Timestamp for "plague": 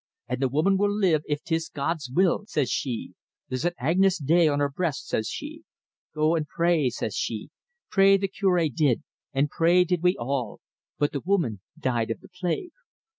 12.29-12.71